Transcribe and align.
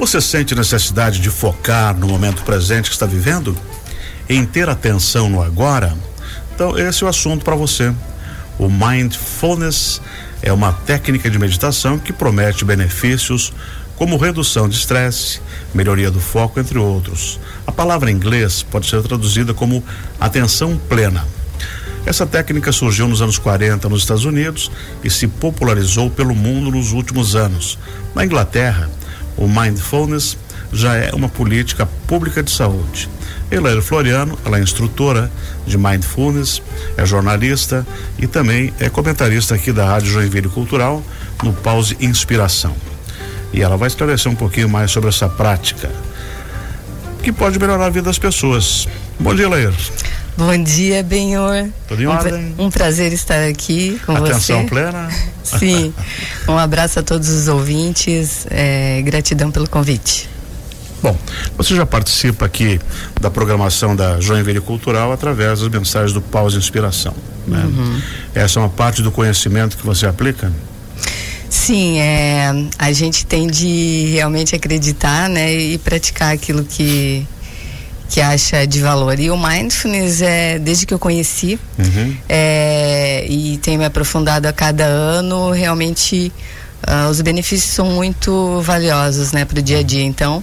Você 0.00 0.18
sente 0.18 0.54
necessidade 0.54 1.20
de 1.20 1.28
focar 1.28 1.94
no 1.94 2.08
momento 2.08 2.42
presente 2.42 2.88
que 2.88 2.94
está 2.94 3.04
vivendo? 3.04 3.54
Em 4.30 4.46
ter 4.46 4.66
atenção 4.66 5.28
no 5.28 5.42
agora? 5.42 5.94
Então, 6.54 6.76
esse 6.78 7.04
é 7.04 7.06
o 7.06 7.10
assunto 7.10 7.44
para 7.44 7.54
você. 7.54 7.92
O 8.58 8.70
Mindfulness 8.70 10.00
é 10.40 10.50
uma 10.54 10.72
técnica 10.72 11.28
de 11.28 11.38
meditação 11.38 11.98
que 11.98 12.14
promete 12.14 12.64
benefícios 12.64 13.52
como 13.94 14.16
redução 14.16 14.70
de 14.70 14.74
estresse, 14.74 15.42
melhoria 15.74 16.10
do 16.10 16.18
foco, 16.18 16.58
entre 16.58 16.78
outros. 16.78 17.38
A 17.66 17.70
palavra 17.70 18.10
em 18.10 18.14
inglês 18.14 18.62
pode 18.62 18.88
ser 18.88 19.02
traduzida 19.02 19.52
como 19.52 19.84
atenção 20.18 20.80
plena. 20.88 21.26
Essa 22.06 22.26
técnica 22.26 22.72
surgiu 22.72 23.06
nos 23.06 23.20
anos 23.20 23.36
40 23.36 23.86
nos 23.90 24.00
Estados 24.00 24.24
Unidos 24.24 24.70
e 25.04 25.10
se 25.10 25.28
popularizou 25.28 26.08
pelo 26.08 26.34
mundo 26.34 26.70
nos 26.70 26.92
últimos 26.92 27.36
anos. 27.36 27.78
Na 28.14 28.24
Inglaterra, 28.24 28.88
o 29.36 29.48
mindfulness 29.48 30.36
já 30.72 30.94
é 30.94 31.12
uma 31.12 31.28
política 31.28 31.86
pública 32.06 32.42
de 32.42 32.50
saúde. 32.50 33.08
Elaine 33.50 33.82
Floriano, 33.82 34.38
ela 34.44 34.58
é 34.58 34.62
instrutora 34.62 35.30
de 35.66 35.76
mindfulness, 35.76 36.62
é 36.96 37.04
jornalista 37.04 37.86
e 38.18 38.26
também 38.26 38.72
é 38.78 38.88
comentarista 38.88 39.54
aqui 39.54 39.72
da 39.72 39.84
Rádio 39.84 40.12
Joinville 40.12 40.48
Cultural 40.48 41.02
no 41.42 41.52
Pause 41.52 41.96
Inspiração. 42.00 42.74
E 43.52 43.60
ela 43.62 43.76
vai 43.76 43.88
esclarecer 43.88 44.30
um 44.30 44.36
pouquinho 44.36 44.68
mais 44.68 44.92
sobre 44.92 45.08
essa 45.08 45.28
prática 45.28 45.90
que 47.22 47.32
pode 47.32 47.58
melhorar 47.58 47.86
a 47.86 47.90
vida 47.90 48.06
das 48.06 48.18
pessoas. 48.18 48.88
Bom 49.18 49.34
dia, 49.34 49.48
Leir. 49.48 49.74
Bom 50.36 50.62
dia, 50.62 51.02
Benhor. 51.02 51.68
Tudo 51.86 52.02
em 52.02 52.06
um, 52.06 52.10
ordem? 52.10 52.54
Um 52.58 52.70
prazer 52.70 53.12
estar 53.12 53.48
aqui 53.48 54.00
com 54.06 54.12
Atenção 54.12 54.40
você. 54.40 54.52
Atenção 54.52 54.66
plena. 54.66 55.08
Sim. 55.42 55.94
um 56.48 56.56
abraço 56.56 56.98
a 56.98 57.02
todos 57.02 57.28
os 57.28 57.48
ouvintes. 57.48 58.46
É, 58.50 59.02
gratidão 59.02 59.50
pelo 59.50 59.68
convite. 59.68 60.28
Bom, 61.02 61.16
você 61.56 61.74
já 61.74 61.86
participa 61.86 62.44
aqui 62.44 62.78
da 63.20 63.30
programação 63.30 63.96
da 63.96 64.20
Joinville 64.20 64.60
Cultural 64.60 65.12
através 65.12 65.60
das 65.60 65.68
mensagens 65.68 66.12
do 66.12 66.20
Pause 66.20 66.58
Inspiração. 66.58 67.14
Né? 67.46 67.62
Uhum. 67.64 68.00
Essa 68.34 68.58
é 68.58 68.62
uma 68.62 68.68
parte 68.68 69.02
do 69.02 69.10
conhecimento 69.10 69.76
que 69.76 69.84
você 69.84 70.06
aplica? 70.06 70.52
Sim, 71.48 71.98
é, 71.98 72.52
a 72.78 72.92
gente 72.92 73.26
tem 73.26 73.46
de 73.46 74.10
realmente 74.12 74.54
acreditar 74.54 75.28
né, 75.28 75.52
e 75.52 75.78
praticar 75.78 76.32
aquilo 76.32 76.64
que, 76.64 77.26
que 78.10 78.20
acha 78.20 78.66
de 78.66 78.80
valor. 78.80 79.18
E 79.18 79.30
o 79.30 79.38
mindfulness 79.38 80.20
é 80.20 80.58
desde 80.58 80.84
que 80.84 80.92
eu 80.92 80.98
conheci 80.98 81.58
uhum. 81.78 82.16
é, 82.28 83.24
e 83.28 83.56
tenho 83.58 83.78
me 83.78 83.84
aprofundado 83.84 84.48
a 84.48 84.52
cada 84.52 84.84
ano, 84.84 85.52
realmente 85.52 86.32
uh, 86.88 87.08
os 87.08 87.20
benefícios 87.20 87.72
são 87.72 87.86
muito 87.86 88.60
valiosos 88.62 89.30
né, 89.30 89.44
para 89.44 89.60
o 89.60 89.62
dia 89.62 89.78
a 89.78 89.82
dia. 89.82 90.02
Então, 90.02 90.42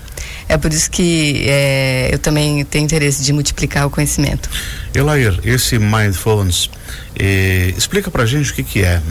é 0.50 0.58
por 0.58 0.72
isso 0.72 0.90
que 0.90 1.44
é, 1.48 2.10
eu 2.12 2.20
também 2.20 2.64
tenho 2.66 2.86
interesse 2.86 3.24
de 3.24 3.34
multiplicar 3.34 3.86
o 3.86 3.90
conhecimento. 3.90 4.50
Elair, 4.94 5.40
esse 5.44 5.78
mindfulness, 5.78 6.70
eh, 7.20 7.74
explica 7.78 8.10
pra 8.10 8.26
gente 8.26 8.52
o 8.52 8.54
que 8.54 8.64
que 8.64 8.84
é. 8.84 9.02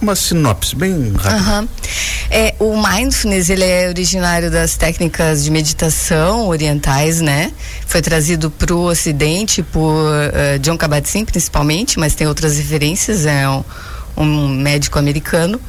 Uma 0.00 0.14
sinopse 0.14 0.74
bem 0.74 1.12
rápida. 1.14 1.60
Uhum. 1.60 1.68
É, 2.30 2.54
o 2.58 2.76
mindfulness 2.76 3.50
ele 3.50 3.64
é 3.64 3.88
originário 3.88 4.50
das 4.50 4.76
técnicas 4.76 5.44
de 5.44 5.50
meditação 5.50 6.48
orientais, 6.48 7.20
né? 7.20 7.52
Foi 7.86 8.00
trazido 8.00 8.50
para 8.50 8.74
o 8.74 8.88
Ocidente 8.88 9.62
por 9.62 9.92
uh, 9.92 10.58
John 10.60 10.76
Kabat-Zinn 10.76 11.24
principalmente, 11.24 11.98
mas 11.98 12.14
tem 12.14 12.26
outras 12.26 12.56
referências. 12.56 13.26
É 13.26 13.48
um, 13.48 13.62
um 14.16 14.48
médico 14.48 14.98
americano. 14.98 15.60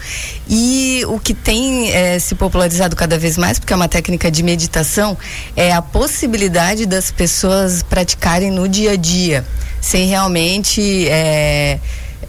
E 0.49 1.03
o 1.07 1.19
que 1.19 1.33
tem 1.33 1.91
é, 1.91 2.19
se 2.19 2.35
popularizado 2.35 2.95
cada 2.95 3.17
vez 3.17 3.37
mais, 3.37 3.59
porque 3.59 3.73
é 3.73 3.75
uma 3.75 3.87
técnica 3.87 4.29
de 4.29 4.43
meditação, 4.43 5.17
é 5.55 5.71
a 5.71 5.81
possibilidade 5.81 6.85
das 6.85 7.11
pessoas 7.11 7.83
praticarem 7.83 8.51
no 8.51 8.67
dia 8.67 8.91
a 8.91 8.95
dia, 8.95 9.45
sem 9.81 10.07
realmente. 10.07 11.07
É, 11.09 11.79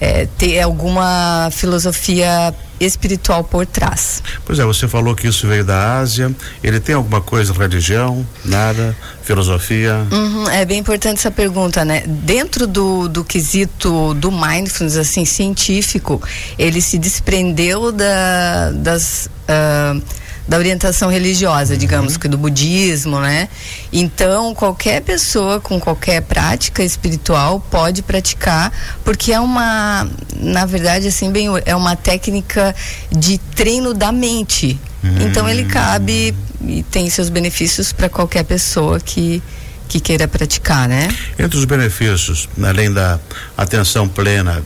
é, 0.01 0.27
ter 0.39 0.61
alguma 0.61 1.49
filosofia 1.51 2.55
espiritual 2.79 3.43
por 3.43 3.65
trás. 3.65 4.23
Pois 4.45 4.59
é, 4.59 4.65
você 4.65 4.87
falou 4.87 5.15
que 5.15 5.27
isso 5.27 5.47
veio 5.47 5.65
da 5.65 5.99
Ásia. 5.99 6.35
Ele 6.63 6.79
tem 6.79 6.95
alguma 6.95 7.21
coisa, 7.21 7.53
religião, 7.53 8.27
nada, 8.45 8.97
filosofia? 9.27 10.07
Uhum, 10.11 10.49
é 10.49 10.65
bem 10.65 10.79
importante 10.79 11.19
essa 11.19 11.31
pergunta, 11.31 11.85
né? 11.85 12.03
Dentro 12.07 12.67
do, 12.67 13.09
do 13.09 13.25
quesito 13.25 14.15
do 14.15 14.31
mindfulness, 14.31 14.97
assim, 14.97 15.25
científico, 15.25 16.23
ele 16.59 16.81
se 16.81 16.97
desprendeu 16.97 17.91
da, 17.91 18.71
das. 18.73 19.29
Uh, 19.49 20.26
da 20.47 20.57
orientação 20.57 21.11
religiosa, 21.11 21.75
uhum. 21.75 21.79
digamos 21.79 22.17
que 22.17 22.29
do 22.29 22.39
budismo, 22.39 23.21
né? 23.21 23.49
Então, 23.93 24.55
qualquer 24.55 25.03
pessoa 25.03 25.61
com 25.61 25.81
qualquer 25.81 26.23
prática 26.23 26.83
espiritual 26.83 27.61
pode 27.71 28.03
praticar, 28.03 28.73
porque 29.05 29.33
é 29.33 29.41
uma, 29.41 30.09
na 30.37 30.65
verdade, 30.65 31.09
assim, 31.09 31.31
bem, 31.31 31.49
é 31.65 31.75
uma 31.75 31.97
técnica 31.97 32.75
de 33.11 33.39
treino 33.39 33.93
da 33.93 34.13
mente. 34.13 34.79
Uhum. 35.03 35.27
Então, 35.27 35.49
ele 35.49 35.65
cabe 35.65 36.35
e 36.65 36.83
tem 36.85 37.11
seus 37.11 37.29
benefícios 37.29 37.93
para 37.93 38.09
qualquer 38.09 38.45
pessoa 38.45 39.01
que 39.01 39.43
que 39.89 40.01
queira 40.01 40.27
praticar, 40.27 40.89
né? 40.89 41.09
Entre 41.39 41.57
os 41.57 41.65
benefícios, 41.65 42.49
além 42.61 42.93
da 42.93 43.21
atenção 43.57 44.09
plena, 44.09 44.63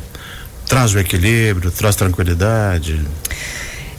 traz 0.67 0.95
o 0.95 0.99
equilíbrio, 0.99 1.71
traz 1.71 1.97
tranquilidade. 1.97 3.01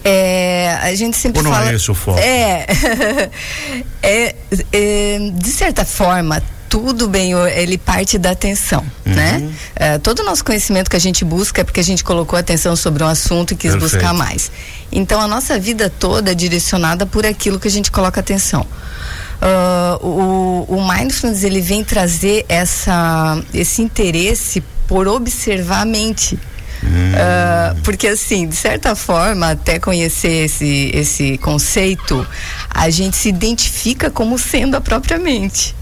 É, 0.03 0.77
a 0.81 0.95
gente 0.95 1.17
sempre 1.17 1.39
Ou 1.39 1.43
não 1.43 1.51
fala. 1.51 1.71
É 1.71 1.75
esse 1.75 1.91
o 1.91 1.93
foco? 1.93 2.19
É, 2.19 2.65
é, 4.01 4.35
é, 4.71 5.31
de 5.33 5.49
certa 5.49 5.85
forma, 5.85 6.41
tudo 6.71 7.07
bem, 7.07 7.33
ele 7.33 7.77
parte 7.77 8.17
da 8.17 8.31
atenção, 8.31 8.83
uhum. 9.05 9.13
né? 9.13 9.51
É, 9.75 9.97
todo 9.99 10.19
o 10.19 10.23
nosso 10.23 10.43
conhecimento 10.43 10.89
que 10.89 10.95
a 10.95 10.99
gente 10.99 11.25
busca 11.25 11.61
é 11.61 11.63
porque 11.63 11.81
a 11.81 11.83
gente 11.83 12.03
colocou 12.03 12.39
atenção 12.39 12.75
sobre 12.75 13.03
um 13.03 13.07
assunto 13.07 13.51
e 13.51 13.57
quis 13.57 13.71
Perfeito. 13.71 13.93
buscar 13.93 14.13
mais. 14.13 14.49
Então 14.91 15.19
a 15.19 15.27
nossa 15.27 15.59
vida 15.59 15.89
toda 15.89 16.31
é 16.31 16.33
direcionada 16.33 17.05
por 17.05 17.25
aquilo 17.25 17.59
que 17.59 17.67
a 17.67 17.71
gente 17.71 17.91
coloca 17.91 18.19
atenção. 18.21 18.65
Uh, 19.41 20.05
o, 20.07 20.77
o 20.77 20.87
mindfulness 20.87 21.43
ele 21.43 21.61
vem 21.61 21.83
trazer 21.83 22.45
essa, 22.47 23.41
esse 23.53 23.81
interesse 23.81 24.63
por 24.87 25.07
observar 25.07 25.81
a 25.81 25.85
mente. 25.85 26.39
Hum. 26.83 26.87
Uh, 26.87 27.81
porque 27.81 28.07
assim, 28.07 28.47
de 28.47 28.55
certa 28.55 28.95
forma, 28.95 29.51
até 29.51 29.79
conhecer 29.79 30.45
esse, 30.45 30.91
esse 30.93 31.37
conceito, 31.37 32.25
a 32.69 32.89
gente 32.89 33.15
se 33.15 33.29
identifica 33.29 34.09
como 34.09 34.37
sendo 34.37 34.75
a 34.75 34.81
própria 34.81 35.17
mente. 35.17 35.75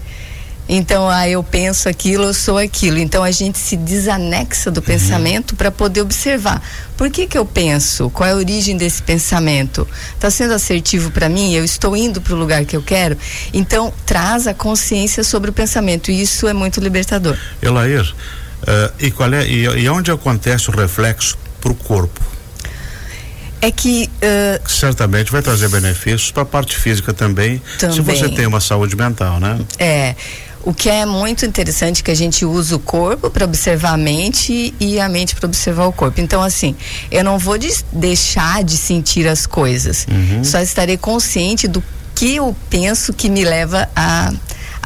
Então, 0.72 1.10
ah, 1.10 1.28
eu 1.28 1.42
penso 1.42 1.88
aquilo, 1.88 2.26
eu 2.26 2.34
sou 2.34 2.56
aquilo. 2.56 2.96
Então, 2.98 3.24
a 3.24 3.32
gente 3.32 3.58
se 3.58 3.76
desanexa 3.76 4.70
do 4.70 4.78
uhum. 4.78 4.86
pensamento 4.86 5.56
para 5.56 5.68
poder 5.68 6.00
observar. 6.00 6.62
Por 6.96 7.10
que 7.10 7.26
que 7.26 7.36
eu 7.36 7.44
penso? 7.44 8.08
Qual 8.10 8.28
é 8.28 8.32
a 8.32 8.36
origem 8.36 8.76
desse 8.76 9.02
pensamento? 9.02 9.86
Está 10.14 10.30
sendo 10.30 10.54
assertivo 10.54 11.10
para 11.10 11.28
mim? 11.28 11.52
Eu 11.52 11.64
estou 11.64 11.96
indo 11.96 12.20
para 12.20 12.34
o 12.34 12.38
lugar 12.38 12.64
que 12.64 12.76
eu 12.76 12.82
quero? 12.82 13.18
Então, 13.52 13.92
traz 14.06 14.46
a 14.46 14.54
consciência 14.54 15.24
sobre 15.24 15.50
o 15.50 15.52
pensamento. 15.52 16.08
E 16.08 16.22
isso 16.22 16.46
é 16.46 16.52
muito 16.52 16.78
libertador. 16.78 17.36
Elair, 17.60 18.14
Uh, 18.62 18.92
e 18.98 19.10
qual 19.10 19.32
é 19.32 19.46
e, 19.46 19.64
e 19.64 19.88
onde 19.88 20.10
acontece 20.10 20.68
o 20.70 20.72
reflexo 20.72 21.36
para 21.60 21.72
o 21.72 21.74
corpo? 21.74 22.20
É 23.62 23.70
que 23.70 24.08
uh, 24.22 24.68
certamente 24.68 25.30
vai 25.30 25.42
trazer 25.42 25.68
benefícios 25.68 26.30
para 26.30 26.42
a 26.42 26.46
parte 26.46 26.76
física 26.76 27.12
também, 27.12 27.60
também, 27.78 27.94
se 27.94 28.00
você 28.00 28.28
tem 28.28 28.46
uma 28.46 28.60
saúde 28.60 28.96
mental, 28.96 29.38
né? 29.38 29.58
É. 29.78 30.14
O 30.62 30.74
que 30.74 30.90
é 30.90 31.06
muito 31.06 31.46
interessante 31.46 32.02
é 32.02 32.04
que 32.04 32.10
a 32.10 32.14
gente 32.14 32.44
usa 32.44 32.76
o 32.76 32.78
corpo 32.78 33.30
para 33.30 33.46
observar 33.46 33.94
a 33.94 33.96
mente 33.96 34.74
e 34.78 35.00
a 35.00 35.08
mente 35.08 35.34
para 35.34 35.46
observar 35.46 35.86
o 35.86 35.92
corpo. 35.92 36.20
Então, 36.20 36.42
assim, 36.42 36.76
eu 37.10 37.24
não 37.24 37.38
vou 37.38 37.56
de 37.56 37.70
deixar 37.90 38.62
de 38.62 38.76
sentir 38.76 39.26
as 39.26 39.46
coisas, 39.46 40.06
uhum. 40.10 40.44
só 40.44 40.60
estarei 40.60 40.98
consciente 40.98 41.66
do 41.66 41.82
que 42.14 42.36
eu 42.36 42.54
penso 42.68 43.14
que 43.14 43.30
me 43.30 43.42
leva 43.42 43.88
a 43.96 44.34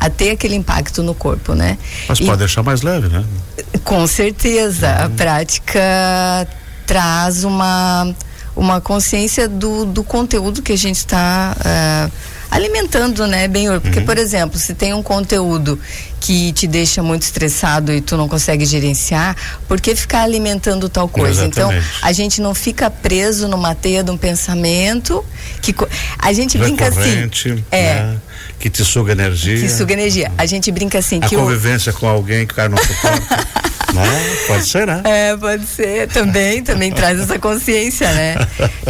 a 0.05 0.11
ter 0.11 0.31
aquele 0.31 0.55
impacto 0.55 1.03
no 1.03 1.15
corpo, 1.15 1.55
né? 1.55 1.79
Mas 2.06 2.19
e, 2.19 2.27
pode 2.27 2.39
deixar 2.39 2.62
mais 2.62 2.83
leve, 2.83 3.09
né? 3.09 3.25
Com 3.83 4.06
certeza, 4.06 4.89
uhum. 4.89 5.05
a 5.06 5.09
prática 5.09 6.49
traz 6.87 7.43
uma 7.45 8.15
uma 8.56 8.81
consciência 8.81 9.49
do, 9.49 9.85
do 9.85 10.05
conteúdo 10.05 10.62
que 10.62 10.73
a 10.73 10.79
gente 10.79 10.99
está 10.99 11.56
uh, 11.59 12.12
alimentando, 12.49 13.27
né, 13.27 13.49
bem 13.49 13.67
Porque, 13.81 13.99
uhum. 13.99 14.05
por 14.05 14.17
exemplo, 14.17 14.59
se 14.61 14.75
tem 14.75 14.95
um 14.95 15.03
conteúdo 15.03 15.77
que 16.21 16.53
te 16.53 16.69
deixa 16.69 17.03
muito 17.03 17.23
estressado 17.23 17.93
e 17.93 18.01
tu 18.01 18.17
não 18.17 18.29
consegue 18.29 18.65
gerenciar, 18.65 19.37
por 19.67 19.81
que 19.81 19.97
ficar 19.97 20.23
alimentando 20.23 20.89
tal 20.89 21.09
coisa? 21.09 21.45
Então, 21.45 21.65
Exatamente. 21.65 21.97
Então, 21.97 22.09
a 22.09 22.12
gente 22.12 22.41
não 22.41 22.55
fica 22.55 22.89
preso 22.89 23.49
numa 23.49 23.75
teia 23.75 24.05
de 24.05 24.11
um 24.12 24.17
pensamento 24.17 25.25
que 25.61 25.75
a 26.17 26.33
gente 26.33 26.56
brinca 26.56 26.87
assim. 26.87 27.29
É. 27.73 27.95
Né? 27.95 28.21
Que 28.65 28.71
te 28.71 28.83
suga 28.83 29.13
energia. 29.13 29.61
Que 29.61 29.69
suga 29.69 29.93
energia. 29.93 30.33
A 30.39 30.47
gente 30.47 30.73
brinca 30.73 30.99
assim 30.99 31.21
a 31.23 31.29
que 31.29 31.37
convivência 31.37 31.93
com 31.93 32.09
alguém 32.09 32.47
que 32.47 32.55
o 32.55 32.57
cara 32.57 32.71
não 32.71 32.79
suporta. 32.79 33.37
né? 33.93 34.37
Pode 34.47 34.67
ser, 34.67 34.87
né? 34.87 35.03
É, 35.05 35.37
pode 35.37 35.67
ser. 35.67 36.09
Também, 36.09 36.63
também 36.63 36.91
traz 36.91 37.21
essa 37.21 37.39
consciência, 37.39 38.11
né? 38.15 38.37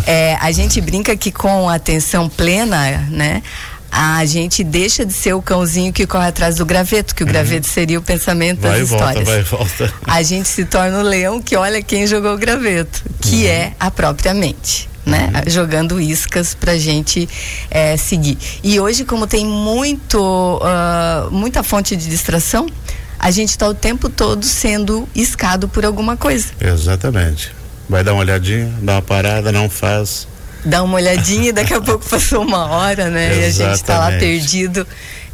É, 0.06 0.36
a 0.40 0.52
gente 0.52 0.80
brinca 0.80 1.16
que 1.16 1.32
com 1.32 1.68
atenção 1.68 2.28
plena, 2.28 3.04
né? 3.10 3.42
a 3.90 4.24
gente 4.24 4.62
deixa 4.62 5.04
de 5.04 5.12
ser 5.12 5.34
o 5.34 5.42
cãozinho 5.42 5.92
que 5.92 6.06
corre 6.06 6.28
atrás 6.28 6.54
do 6.54 6.64
graveto, 6.64 7.12
que 7.12 7.24
o 7.24 7.26
uhum. 7.26 7.32
graveto 7.32 7.66
seria 7.66 7.98
o 7.98 8.02
pensamento 8.02 8.60
vai 8.60 8.78
das 8.78 8.88
volta, 8.88 9.06
histórias. 9.06 9.28
Vai 9.28 9.40
e 9.40 9.42
volta. 9.42 9.94
A 10.06 10.22
gente 10.22 10.48
se 10.48 10.64
torna 10.64 11.00
o 11.00 11.02
leão 11.02 11.42
que 11.42 11.56
olha 11.56 11.82
quem 11.82 12.06
jogou 12.06 12.34
o 12.34 12.38
graveto, 12.38 13.02
que 13.20 13.44
uhum. 13.44 13.50
é 13.50 13.72
a 13.80 13.90
própria 13.90 14.32
mente. 14.32 14.88
Né? 15.04 15.30
Uhum. 15.34 15.50
Jogando 15.50 16.00
iscas 16.00 16.54
pra 16.54 16.78
gente 16.78 17.28
é, 17.70 17.96
seguir. 17.96 18.38
E 18.62 18.80
hoje, 18.80 19.04
como 19.04 19.26
tem 19.26 19.46
muito, 19.46 20.18
uh, 20.18 21.30
muita 21.30 21.62
fonte 21.62 21.94
de 21.94 22.08
distração, 22.08 22.66
a 23.18 23.30
gente 23.30 23.50
está 23.50 23.68
o 23.68 23.74
tempo 23.74 24.08
todo 24.08 24.44
sendo 24.44 25.06
iscado 25.14 25.68
por 25.68 25.84
alguma 25.84 26.16
coisa. 26.16 26.46
Exatamente. 26.60 27.52
Vai 27.88 28.02
dar 28.02 28.14
uma 28.14 28.20
olhadinha, 28.20 28.72
dá 28.80 28.94
uma 28.94 29.02
parada, 29.02 29.52
não 29.52 29.68
faz 29.68 30.26
dá 30.64 30.82
uma 30.82 30.94
olhadinha 30.94 31.50
e 31.50 31.52
daqui 31.52 31.74
a 31.74 31.80
pouco 31.82 32.08
passou 32.08 32.42
uma 32.42 32.66
hora, 32.66 33.10
né? 33.10 33.26
Exatamente. 33.26 33.42
E 33.42 33.44
a 33.44 33.68
gente 33.68 33.74
está 33.74 33.98
lá 33.98 34.10
perdido. 34.12 34.86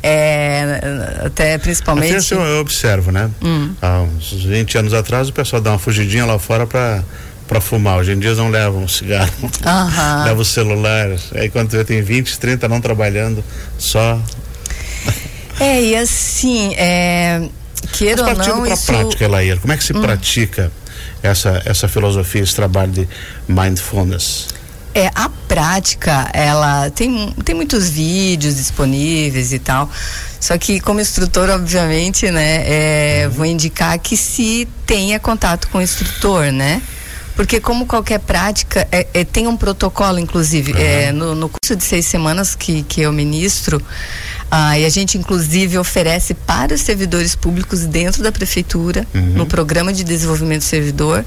É, 0.02 0.80
até 1.26 1.58
principalmente. 1.58 2.08
Até 2.08 2.18
assim 2.18 2.34
eu 2.34 2.60
observo, 2.60 3.12
né? 3.12 3.30
Hum. 3.42 3.74
Há 3.82 4.00
uns 4.00 4.32
20 4.32 4.78
anos 4.78 4.94
atrás 4.94 5.28
o 5.28 5.32
pessoal 5.32 5.60
dá 5.60 5.70
uma 5.70 5.78
fugidinha 5.78 6.24
lá 6.24 6.38
fora 6.38 6.66
para 6.66 7.04
para 7.50 7.60
fumar. 7.60 7.98
Hoje 7.98 8.12
em 8.12 8.18
dia 8.20 8.32
não 8.36 8.48
levam 8.48 8.86
cigarro, 8.86 9.32
uhum. 9.42 9.50
levam 10.24 10.40
o 10.40 10.44
celular. 10.44 11.08
Aí 11.34 11.50
quando 11.50 11.72
você 11.72 11.84
tem 11.84 12.00
20, 12.00 12.38
30 12.38 12.68
não 12.68 12.80
trabalhando, 12.80 13.44
só. 13.76 14.22
É, 15.58 15.82
e 15.82 15.96
assim, 15.96 16.72
é, 16.76 17.42
queira 17.92 18.22
ou 18.22 18.36
não. 18.36 18.62
Para 18.62 18.72
isso... 18.72 18.86
prática, 18.86 19.24
Elair, 19.24 19.58
como 19.58 19.72
é 19.72 19.76
que 19.76 19.82
se 19.82 19.92
hum. 19.92 20.00
pratica 20.00 20.70
essa, 21.24 21.60
essa 21.64 21.88
filosofia, 21.88 22.40
esse 22.40 22.54
trabalho 22.54 22.92
de 22.92 23.08
mindfulness? 23.48 24.46
É, 24.94 25.10
a 25.12 25.28
prática, 25.48 26.30
ela 26.32 26.88
tem, 26.90 27.34
tem 27.44 27.54
muitos 27.54 27.90
vídeos 27.90 28.54
disponíveis 28.54 29.52
e 29.52 29.58
tal. 29.58 29.90
Só 30.38 30.56
que 30.56 30.80
como 30.80 31.00
instrutor, 31.00 31.50
obviamente, 31.50 32.30
né, 32.30 32.62
é, 32.64 33.26
uhum. 33.26 33.32
vou 33.32 33.46
indicar 33.46 33.98
que 33.98 34.16
se 34.16 34.68
tenha 34.86 35.18
contato 35.18 35.68
com 35.68 35.78
o 35.78 35.82
instrutor, 35.82 36.52
né? 36.52 36.80
Porque 37.40 37.58
como 37.58 37.86
qualquer 37.86 38.18
prática, 38.18 38.86
é, 38.92 39.06
é 39.14 39.24
tem 39.24 39.46
um 39.46 39.56
protocolo, 39.56 40.18
inclusive, 40.18 40.72
uhum. 40.72 40.78
é, 40.78 41.10
no, 41.10 41.34
no, 41.34 41.48
curso 41.48 41.74
de 41.74 41.82
seis 41.82 42.04
semanas 42.04 42.54
que, 42.54 42.82
que 42.82 43.00
eu 43.00 43.10
ministro, 43.14 43.80
ah, 44.50 44.78
e 44.78 44.84
a 44.84 44.90
gente 44.90 45.16
inclusive 45.16 45.78
oferece 45.78 46.34
para 46.34 46.74
os 46.74 46.82
servidores 46.82 47.34
públicos 47.34 47.86
dentro 47.86 48.22
da 48.22 48.30
prefeitura, 48.30 49.06
uhum. 49.14 49.22
no 49.22 49.46
programa 49.46 49.90
de 49.90 50.04
desenvolvimento 50.04 50.60
do 50.60 50.66
servidor, 50.66 51.24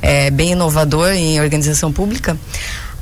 é, 0.00 0.30
bem 0.30 0.52
inovador 0.52 1.10
em 1.10 1.38
organização 1.38 1.92
pública, 1.92 2.38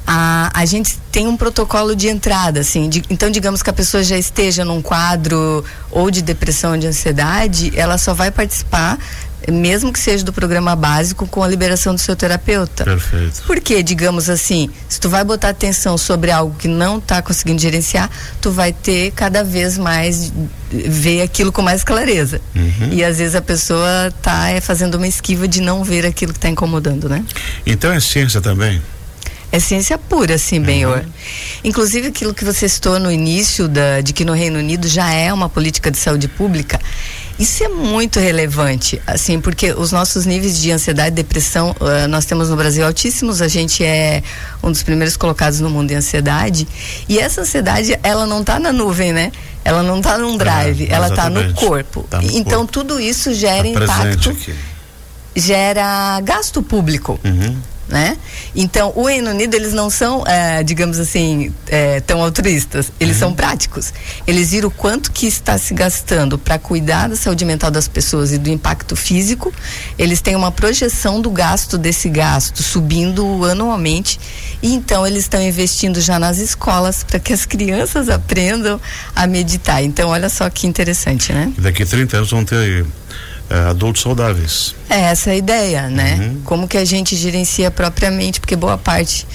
a, 0.05 0.50
a 0.53 0.67
gente 0.67 0.99
tem 1.12 1.29
um 1.29 1.37
protocolo 1.37 1.94
de 1.94 2.09
entrada, 2.09 2.59
assim. 2.59 2.89
De, 2.89 3.05
então, 3.09 3.31
digamos 3.31 3.62
que 3.62 3.71
a 3.71 3.73
pessoa 3.73 4.03
já 4.03 4.19
esteja 4.19 4.65
num 4.65 4.83
quadro 4.83 5.65
ou 5.93 6.11
de 6.11 6.21
depressão 6.21 6.73
ou 6.73 6.77
de 6.77 6.89
ansiedade, 6.89 7.73
ela 7.77 7.97
só 7.99 8.12
vai 8.12 8.33
participar 8.33 8.99
mesmo 9.50 9.93
que 9.93 9.99
seja 9.99 10.25
do 10.25 10.33
programa 10.33 10.77
básico, 10.77 11.27
com 11.27 11.43
a 11.43 11.49
liberação 11.49 11.94
do 11.94 12.00
seu 12.00 12.15
terapeuta. 12.15 12.85
Perfeito. 12.85 13.43
Porque, 13.47 13.83
digamos 13.83 14.29
assim, 14.29 14.71
se 14.89 15.00
tu 15.00 15.09
vai 15.09 15.25
botar 15.25 15.49
atenção 15.49 15.97
sobre 15.99 16.31
algo 16.31 16.55
que 16.56 16.69
não 16.69 16.99
está 16.99 17.23
conseguindo 17.23 17.61
gerenciar, 17.61 18.11
tu 18.41 18.50
vai 18.50 18.73
ter 18.73 19.12
cada 19.12 19.43
vez 19.43 19.79
mais 19.79 20.33
ver 20.71 21.23
aquilo 21.23 21.53
com 21.53 21.62
mais 21.62 21.85
clareza. 21.85 22.41
Uhum. 22.55 22.91
E 22.93 23.05
às 23.05 23.19
vezes 23.19 23.35
a 23.35 23.43
pessoa 23.43 24.09
está 24.09 24.50
é, 24.50 24.61
fazendo 24.61 24.94
uma 24.94 25.06
esquiva 25.06 25.47
de 25.47 25.61
não 25.61 25.85
ver 25.85 26.06
aquilo 26.06 26.33
que 26.33 26.39
está 26.39 26.49
incomodando, 26.49 27.09
né? 27.09 27.25
Então 27.67 27.93
é 27.93 28.00
ciência 28.00 28.41
também? 28.41 28.81
É 29.53 29.61
ciência 29.61 29.99
pura, 29.99 30.39
sim, 30.39 30.59
uhum. 30.59 30.65
Benhor. 30.65 31.05
Inclusive 31.62 32.09
aquilo 32.09 32.33
que 32.33 32.43
você 32.43 32.67
citou 32.67 32.99
no 32.99 33.12
início 33.12 33.69
da, 33.69 34.00
de 34.00 34.15
que 34.15 34.25
no 34.25 34.33
Reino 34.33 34.59
Unido 34.59 34.89
já 34.89 35.12
é 35.12 35.31
uma 35.31 35.47
política 35.47 35.91
de 35.91 35.99
saúde 35.99 36.27
pública. 36.27 36.81
Isso 37.38 37.64
é 37.64 37.69
muito 37.69 38.20
relevante, 38.20 39.00
assim, 39.06 39.40
porque 39.40 39.73
os 39.73 39.90
nossos 39.90 40.26
níveis 40.26 40.58
de 40.58 40.70
ansiedade 40.70 41.08
e 41.08 41.23
depressão 41.23 41.75
uh, 41.81 42.08
nós 42.08 42.25
temos 42.25 42.50
no 42.50 42.56
Brasil 42.56 42.84
altíssimos. 42.84 43.43
A 43.43 43.49
gente 43.49 43.84
é 43.84 44.23
um 44.62 44.70
dos 44.70 44.82
primeiros 44.82 45.17
colocados 45.17 45.61
no 45.61 45.70
mundo 45.70 45.90
em 45.90 45.96
ansiedade. 45.96 46.67
E 47.08 47.19
essa 47.19 47.40
ansiedade, 47.40 47.99
ela 48.02 48.26
não 48.26 48.40
está 48.40 48.58
na 48.58 48.73
nuvem, 48.73 49.12
né? 49.12 49.32
Ela 49.64 49.82
não 49.82 49.99
está 49.99 50.19
num 50.19 50.37
drive, 50.37 50.88
é, 50.88 50.93
ela 50.93 51.08
está 51.08 51.31
no 51.31 51.52
corpo. 51.55 52.06
Tá 52.11 52.20
no 52.20 52.31
então 52.31 52.61
corpo. 52.61 52.73
tudo 52.73 53.00
isso 53.00 53.32
gera 53.32 53.62
tá 53.62 53.69
impacto, 53.69 54.37
gera 55.34 56.20
gasto 56.20 56.62
público. 56.62 57.19
Uhum 57.25 57.71
né? 57.88 58.17
Então, 58.55 58.93
o 58.94 59.06
Reino 59.06 59.31
Unido, 59.31 59.55
eles 59.55 59.73
não 59.73 59.90
são, 59.90 60.25
é, 60.26 60.62
digamos 60.62 60.99
assim, 60.99 61.52
é, 61.69 62.00
tão 62.00 62.23
altruístas, 62.23 62.93
eles 62.99 63.17
uhum. 63.17 63.20
são 63.20 63.34
práticos. 63.34 63.93
Eles 64.26 64.50
viram 64.50 64.69
o 64.69 64.70
quanto 64.70 65.12
que 65.12 65.26
está 65.26 65.58
se 65.58 65.75
gastando 65.75 66.38
para 66.38 66.58
cuidar 66.58 67.08
da 67.08 67.17
saúde 67.17 67.44
mental 67.44 67.70
das 67.70 67.88
pessoas 67.88 68.32
e 68.32 68.38
do 68.38 68.49
impacto 68.49 68.96
físico. 68.96 69.52
Eles 69.99 70.20
têm 70.20 70.37
uma 70.37 70.50
projeção 70.50 71.20
do 71.20 71.31
gasto 71.31 71.76
desse 71.76 72.08
gasto 72.08 72.62
subindo 72.62 73.44
anualmente. 73.44 74.19
E 74.62 74.73
então, 74.73 75.06
eles 75.06 75.25
estão 75.25 75.43
investindo 75.43 76.00
já 76.00 76.19
nas 76.19 76.38
escolas 76.38 77.05
para 77.05 77.19
que 77.19 77.32
as 77.32 77.44
crianças 77.44 78.08
aprendam 78.08 78.81
a 79.14 79.26
meditar. 79.26 79.82
Então, 79.82 80.11
olha 80.11 80.29
só 80.29 80.49
que 80.49 80.67
interessante, 80.67 81.32
né? 81.32 81.52
Daqui 81.58 81.82
a 81.82 81.87
30 81.87 82.17
anos 82.17 82.31
vão 82.31 82.44
ter 82.44 82.87
é, 83.50 83.71
adultos 83.71 84.03
saudáveis. 84.03 84.75
É 84.89 85.00
essa 85.00 85.31
a 85.31 85.37
ideia, 85.37 85.89
né? 85.89 86.19
Uhum. 86.21 86.41
Como 86.44 86.69
que 86.69 86.77
a 86.77 86.85
gente 86.85 87.15
gerencia 87.17 87.71
propriamente, 87.71 88.41
porque 88.41 88.56
boa 88.56 88.79
parte 88.79 89.27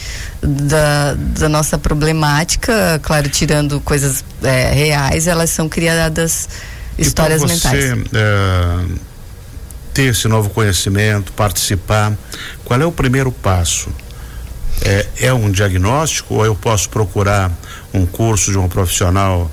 da, 0.42 1.13
da 1.13 1.50
nossa 1.50 1.77
problemática, 1.77 3.00
claro, 3.04 3.30
tirando 3.30 3.80
coisas 3.81 4.24
é, 4.42 4.71
reais, 4.71 5.27
elas 5.27 5.50
são 5.50 5.69
criadas 5.69 6.50
histórias 6.98 7.42
e 7.42 7.48
você, 7.48 7.54
mentais. 7.54 8.06
É, 8.13 8.86
ter 9.94 10.12
esse 10.12 10.27
novo 10.27 10.50
conhecimento, 10.50 11.31
participar, 11.33 12.13
qual 12.63 12.81
é 12.81 12.86
o 12.86 12.92
primeiro 12.92 13.31
passo? 13.31 13.89
É, 14.83 15.07
é 15.21 15.33
um 15.33 15.50
diagnóstico 15.50 16.36
ou 16.36 16.45
eu 16.45 16.56
posso 16.56 16.89
procurar 16.89 17.51
um 17.94 18.06
curso 18.06 18.51
de 18.51 18.57
um 18.59 18.68
profissional 18.68 19.50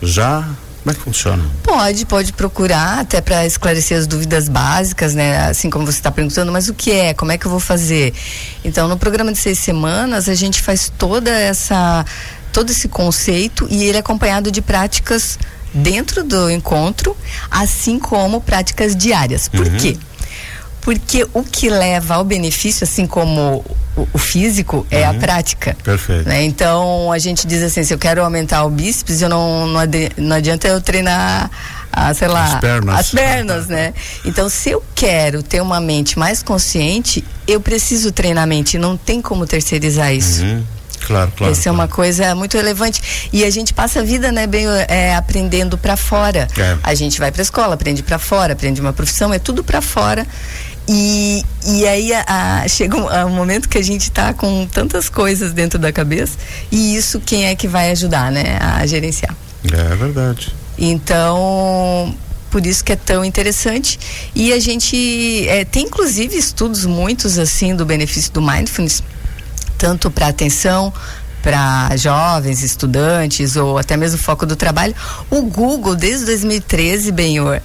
já 0.00 0.48
como 0.88 0.92
é 0.92 0.94
que 0.94 1.00
funciona? 1.00 1.44
Pode, 1.62 2.06
pode 2.06 2.32
procurar 2.32 3.00
até 3.00 3.20
para 3.20 3.44
esclarecer 3.44 3.98
as 3.98 4.06
dúvidas 4.06 4.48
básicas, 4.48 5.14
né? 5.14 5.48
Assim 5.48 5.68
como 5.68 5.84
você 5.84 5.98
está 5.98 6.10
perguntando, 6.10 6.50
mas 6.50 6.68
o 6.68 6.74
que 6.74 6.90
é? 6.90 7.12
Como 7.12 7.30
é 7.30 7.36
que 7.36 7.46
eu 7.46 7.50
vou 7.50 7.60
fazer? 7.60 8.14
Então, 8.64 8.88
no 8.88 8.96
programa 8.96 9.30
de 9.30 9.38
seis 9.38 9.58
semanas, 9.58 10.28
a 10.28 10.34
gente 10.34 10.62
faz 10.62 10.90
toda 10.96 11.30
essa 11.30 12.04
todo 12.52 12.70
esse 12.70 12.88
conceito 12.88 13.68
e 13.70 13.84
ele 13.84 13.98
é 13.98 14.00
acompanhado 14.00 14.50
de 14.50 14.62
práticas 14.62 15.38
dentro 15.74 16.24
do 16.24 16.50
encontro, 16.50 17.14
assim 17.50 17.98
como 17.98 18.40
práticas 18.40 18.96
diárias. 18.96 19.48
Por 19.48 19.66
uhum. 19.66 19.76
quê? 19.76 19.96
Porque 20.80 21.28
o 21.34 21.44
que 21.44 21.68
leva 21.68 22.14
ao 22.14 22.24
benefício, 22.24 22.84
assim 22.84 23.06
como 23.06 23.62
o, 23.98 24.08
o 24.12 24.18
físico, 24.18 24.86
é 24.90 25.04
a 25.04 25.10
uhum. 25.10 25.18
prática. 25.18 25.76
Perfeito. 25.82 26.28
Né? 26.28 26.44
Então 26.44 27.10
a 27.10 27.18
gente 27.18 27.46
diz 27.46 27.62
assim, 27.62 27.82
se 27.82 27.92
eu 27.92 27.98
quero 27.98 28.22
aumentar 28.22 28.64
o 28.64 28.70
bíceps, 28.70 29.22
eu 29.22 29.28
não, 29.28 29.66
não, 29.66 29.80
adi 29.80 30.10
não 30.16 30.36
adianta 30.36 30.68
eu 30.68 30.80
treinar 30.80 31.50
a, 31.92 32.14
sei 32.14 32.28
lá, 32.28 32.44
as 32.44 32.60
pernas, 32.60 32.98
as 32.98 33.10
pernas 33.10 33.66
né? 33.66 33.94
Então, 34.24 34.48
se 34.48 34.70
eu 34.70 34.82
quero 34.94 35.42
ter 35.42 35.60
uma 35.60 35.80
mente 35.80 36.18
mais 36.18 36.42
consciente, 36.42 37.24
eu 37.46 37.60
preciso 37.60 38.12
treinar 38.12 38.44
a 38.44 38.46
mente. 38.46 38.78
Não 38.78 38.96
tem 38.96 39.20
como 39.20 39.46
terceirizar 39.46 40.14
isso. 40.14 40.42
Uhum. 40.42 40.64
Claro, 41.06 41.32
claro. 41.36 41.52
Isso 41.52 41.62
claro. 41.62 41.78
é 41.78 41.80
uma 41.80 41.88
coisa 41.88 42.34
muito 42.34 42.56
relevante. 42.56 43.28
E 43.32 43.44
a 43.44 43.50
gente 43.50 43.72
passa 43.72 44.00
a 44.00 44.02
vida, 44.02 44.30
né, 44.30 44.46
bem 44.46 44.66
é, 44.88 45.14
aprendendo 45.14 45.78
para 45.78 45.96
fora. 45.96 46.48
É. 46.56 46.76
A 46.82 46.94
gente 46.94 47.18
vai 47.18 47.32
para 47.32 47.42
escola, 47.42 47.74
aprende 47.74 48.02
para 48.02 48.18
fora, 48.18 48.52
aprende 48.52 48.80
uma 48.80 48.92
profissão, 48.92 49.32
é 49.32 49.38
tudo 49.38 49.64
para 49.64 49.80
fora. 49.80 50.26
E, 50.88 51.44
e 51.66 51.86
aí 51.86 52.14
a, 52.14 52.62
a, 52.62 52.68
chega 52.68 52.96
um, 52.96 53.26
um, 53.26 53.30
momento 53.30 53.68
que 53.68 53.76
a 53.76 53.82
gente 53.82 54.04
está 54.04 54.32
com 54.32 54.66
tantas 54.66 55.10
coisas 55.10 55.52
dentro 55.52 55.78
da 55.78 55.92
cabeça 55.92 56.38
e 56.72 56.96
isso 56.96 57.20
quem 57.20 57.44
é 57.44 57.54
que 57.54 57.68
vai 57.68 57.90
ajudar, 57.90 58.32
né, 58.32 58.58
a 58.58 58.86
gerenciar. 58.86 59.36
É 59.70 59.94
verdade. 59.96 60.54
Então, 60.78 62.14
por 62.50 62.64
isso 62.64 62.82
que 62.82 62.92
é 62.92 62.96
tão 62.96 63.22
interessante 63.22 63.98
e 64.34 64.50
a 64.50 64.58
gente 64.58 65.46
é, 65.48 65.64
tem 65.64 65.84
inclusive 65.84 66.36
estudos 66.38 66.86
muitos 66.86 67.38
assim 67.38 67.76
do 67.76 67.84
benefício 67.84 68.32
do 68.32 68.40
mindfulness 68.40 69.02
tanto 69.76 70.10
para 70.10 70.28
atenção 70.28 70.92
para 71.42 71.96
jovens, 71.96 72.62
estudantes 72.62 73.56
ou 73.56 73.78
até 73.78 73.96
mesmo 73.96 74.18
foco 74.18 74.44
do 74.44 74.56
trabalho. 74.56 74.94
O 75.30 75.42
Google, 75.42 75.94
desde 75.94 76.26
2013, 76.26 77.12
Benhor, 77.12 77.60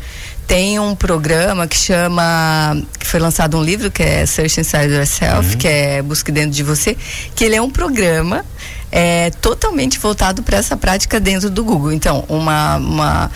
tem 0.47 0.79
um 0.79 0.95
programa 0.95 1.67
que 1.67 1.77
chama 1.77 2.81
que 2.99 3.05
foi 3.05 3.19
lançado 3.19 3.57
um 3.57 3.63
livro 3.63 3.89
que 3.89 4.03
é 4.03 4.25
Search 4.25 4.59
Inside 4.59 4.93
Yourself 4.93 5.51
uhum. 5.51 5.57
que 5.57 5.67
é 5.67 6.01
Busque 6.01 6.31
dentro 6.31 6.51
de 6.51 6.63
você 6.63 6.97
que 7.35 7.43
ele 7.43 7.55
é 7.55 7.61
um 7.61 7.69
programa 7.69 8.45
é, 8.91 9.31
totalmente 9.41 9.97
voltado 9.99 10.43
para 10.43 10.57
essa 10.57 10.77
prática 10.77 11.19
dentro 11.19 11.49
do 11.49 11.63
Google 11.63 11.91
então 11.91 12.25
uma, 12.27 12.77
uma 12.77 13.31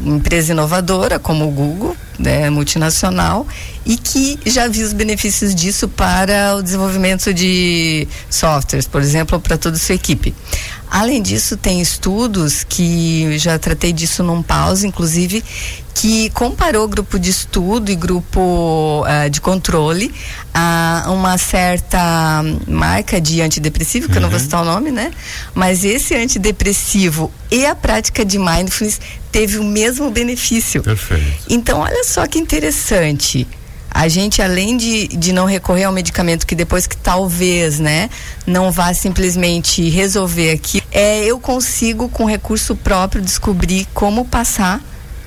empresa 0.00 0.52
inovadora 0.52 1.18
como 1.18 1.46
o 1.46 1.50
Google 1.50 1.96
né, 2.18 2.50
multinacional 2.50 3.46
e 3.84 3.96
que 3.96 4.38
já 4.46 4.68
viu 4.68 4.86
os 4.86 4.92
benefícios 4.92 5.54
disso 5.54 5.88
para 5.88 6.56
o 6.56 6.62
desenvolvimento 6.62 7.32
de 7.32 8.08
softwares, 8.28 8.86
por 8.86 9.00
exemplo, 9.00 9.40
para 9.40 9.56
toda 9.56 9.76
a 9.76 9.78
sua 9.78 9.94
equipe. 9.94 10.34
Além 10.90 11.20
disso, 11.22 11.56
tem 11.56 11.80
estudos 11.80 12.64
que 12.64 13.38
já 13.38 13.58
tratei 13.58 13.92
disso 13.92 14.22
num 14.22 14.42
pause, 14.42 14.86
inclusive, 14.86 15.42
que 16.06 16.30
comparou 16.30 16.86
grupo 16.86 17.18
de 17.18 17.30
estudo 17.30 17.90
e 17.90 17.96
grupo 17.96 19.02
uh, 19.02 19.28
de 19.28 19.40
controle 19.40 20.14
a 20.54 21.06
uma 21.08 21.36
certa 21.36 22.44
marca 22.64 23.20
de 23.20 23.42
antidepressivo, 23.42 24.06
que 24.06 24.12
uhum. 24.12 24.18
eu 24.18 24.22
não 24.22 24.28
vou 24.28 24.38
uhum. 24.38 24.44
citar 24.44 24.62
o 24.62 24.64
nome, 24.64 24.92
né? 24.92 25.10
Mas 25.52 25.84
esse 25.84 26.14
antidepressivo 26.14 27.32
e 27.50 27.66
a 27.66 27.74
prática 27.74 28.24
de 28.24 28.38
mindfulness 28.38 29.00
teve 29.32 29.58
o 29.58 29.64
mesmo 29.64 30.08
benefício. 30.08 30.80
Perfeito. 30.80 31.24
Então, 31.50 31.80
olha 31.80 32.04
só 32.04 32.24
que 32.28 32.38
interessante 32.38 33.44
a 33.90 34.06
gente 34.06 34.40
além 34.40 34.76
de, 34.76 35.08
de 35.08 35.32
não 35.32 35.44
recorrer 35.44 35.84
ao 35.84 35.92
medicamento 35.92 36.46
que 36.46 36.54
depois 36.54 36.86
que 36.86 36.96
talvez, 36.96 37.80
né, 37.80 38.10
não 38.46 38.70
vá 38.70 38.94
simplesmente 38.94 39.90
resolver 39.90 40.52
aqui, 40.52 40.80
é 40.92 41.24
eu 41.24 41.40
consigo 41.40 42.08
com 42.08 42.26
recurso 42.26 42.76
próprio 42.76 43.20
descobrir 43.20 43.88
como 43.92 44.24
passar 44.24 44.80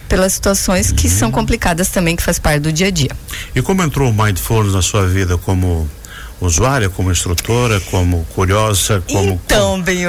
pelas 0.10 0.34
situações 0.34 0.92
que 0.92 1.08
são 1.08 1.32
complicadas 1.32 1.90
também 1.90 2.16
que 2.16 2.24
faz 2.24 2.40
parte 2.40 2.62
do 2.62 2.74
dia 2.74 2.88
a 2.88 2.92
dia. 2.92 3.12
E 3.56 3.62
como 3.62 3.84
entrou 3.84 4.10
o 4.10 4.14
mindfulness 4.14 4.74
na 4.74 4.82
sua 4.82 5.06
vida 5.06 5.38
como 5.38 5.88
usuária, 6.42 6.90
como 6.90 7.12
instrutora, 7.12 7.80
como 7.92 8.26
curiosa, 8.34 9.04
como 9.12 9.40
então, 9.46 9.82
bem 9.82 10.06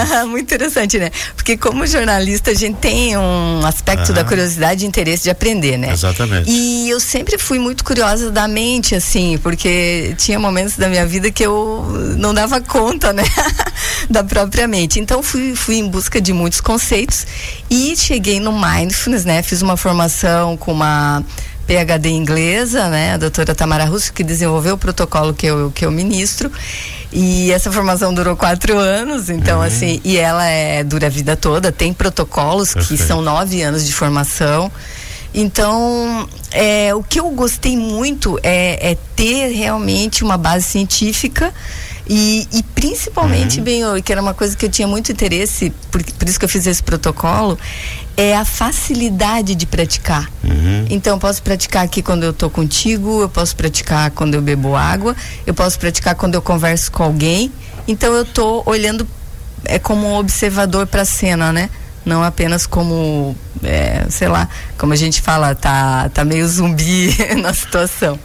muito 0.26 0.42
interessante, 0.42 0.98
né? 0.98 1.10
Porque 1.36 1.56
como 1.56 1.86
jornalista 1.86 2.50
a 2.50 2.54
gente 2.54 2.76
tem 2.78 3.16
um 3.16 3.64
aspecto 3.64 4.12
da 4.12 4.24
curiosidade 4.24 4.84
e 4.84 4.88
interesse 4.88 5.24
de 5.24 5.30
aprender, 5.30 5.76
né? 5.76 5.92
Exatamente. 5.92 6.50
E 6.50 6.88
eu 6.88 6.98
sempre 7.00 7.38
fui 7.38 7.58
muito 7.58 7.84
curiosa 7.84 8.30
da 8.30 8.48
mente, 8.48 8.94
assim, 8.94 9.38
porque 9.42 10.14
tinha 10.16 10.38
momentos 10.38 10.76
da 10.76 10.88
minha 10.88 11.06
vida 11.06 11.30
que 11.30 11.44
eu 11.44 11.84
não 12.16 12.32
dava 12.32 12.60
conta, 12.60 13.12
né? 13.12 13.24
da 14.08 14.24
própria 14.24 14.66
mente. 14.66 14.98
Então 14.98 15.22
fui, 15.22 15.54
fui 15.54 15.76
em 15.76 15.88
busca 15.88 16.20
de 16.20 16.32
muitos 16.32 16.60
conceitos 16.60 17.26
e 17.70 17.96
cheguei 17.96 18.40
no 18.40 18.52
mindfulness, 18.52 19.24
né? 19.24 19.42
Fiz 19.42 19.62
uma 19.62 19.76
formação 19.76 20.56
com 20.56 20.72
uma 20.72 21.22
PhD 21.68 22.08
inglesa, 22.08 22.88
né, 22.88 23.12
a 23.12 23.16
doutora 23.18 23.54
Tamara 23.54 23.84
Russo, 23.84 24.10
que 24.10 24.24
desenvolveu 24.24 24.76
o 24.76 24.78
protocolo 24.78 25.34
que 25.34 25.44
eu, 25.44 25.70
que 25.74 25.84
eu 25.84 25.90
ministro. 25.90 26.50
E 27.12 27.52
essa 27.52 27.70
formação 27.70 28.12
durou 28.12 28.34
quatro 28.34 28.78
anos, 28.78 29.28
então, 29.28 29.58
uhum. 29.58 29.66
assim, 29.66 30.00
e 30.02 30.16
ela 30.16 30.46
é, 30.46 30.82
dura 30.82 31.08
a 31.08 31.10
vida 31.10 31.36
toda, 31.36 31.70
tem 31.70 31.92
protocolos 31.92 32.72
Perfeito. 32.72 33.02
que 33.02 33.06
são 33.06 33.20
nove 33.20 33.60
anos 33.60 33.86
de 33.86 33.92
formação. 33.92 34.72
Então, 35.34 36.26
é, 36.50 36.94
o 36.94 37.02
que 37.02 37.20
eu 37.20 37.28
gostei 37.30 37.76
muito 37.76 38.38
é, 38.42 38.92
é 38.92 38.96
ter 39.14 39.52
realmente 39.52 40.24
uma 40.24 40.38
base 40.38 40.64
científica 40.64 41.52
e, 42.08 42.48
e 42.52 42.62
principalmente, 42.62 43.58
uhum. 43.58 43.64
bem, 43.64 44.02
que 44.02 44.10
era 44.10 44.22
uma 44.22 44.34
coisa 44.34 44.56
que 44.56 44.66
eu 44.66 44.70
tinha 44.70 44.88
muito 44.88 45.12
interesse, 45.12 45.70
por, 45.90 46.02
por 46.02 46.28
isso 46.28 46.38
que 46.38 46.44
eu 46.44 46.48
fiz 46.48 46.66
esse 46.66 46.82
protocolo, 46.82 47.58
é 48.16 48.36
a 48.36 48.44
facilidade 48.44 49.54
de 49.54 49.66
praticar. 49.66 50.30
Uhum. 50.42 50.86
Então, 50.88 51.16
eu 51.16 51.20
posso 51.20 51.42
praticar 51.42 51.84
aqui 51.84 52.02
quando 52.02 52.24
eu 52.24 52.30
estou 52.30 52.48
contigo, 52.48 53.20
eu 53.20 53.28
posso 53.28 53.54
praticar 53.54 54.10
quando 54.12 54.34
eu 54.34 54.42
bebo 54.42 54.74
água, 54.74 55.14
eu 55.46 55.52
posso 55.52 55.78
praticar 55.78 56.14
quando 56.14 56.34
eu 56.34 56.42
converso 56.42 56.90
com 56.90 57.02
alguém. 57.02 57.52
Então, 57.86 58.14
eu 58.14 58.22
estou 58.22 58.62
olhando 58.66 59.06
é 59.64 59.78
como 59.78 60.06
um 60.06 60.14
observador 60.14 60.86
para 60.86 61.02
a 61.02 61.04
cena, 61.04 61.52
né? 61.52 61.70
Não 62.04 62.22
apenas 62.22 62.66
como, 62.66 63.36
é, 63.62 64.06
sei 64.08 64.28
lá, 64.28 64.48
como 64.78 64.92
a 64.92 64.96
gente 64.96 65.20
fala, 65.20 65.54
tá, 65.54 66.08
tá 66.08 66.24
meio 66.24 66.48
zumbi 66.48 67.14
na 67.42 67.52
situação. 67.52 68.18